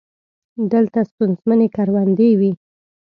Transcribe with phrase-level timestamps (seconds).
[0.71, 2.51] دلته ستونزمنې کروندې وې.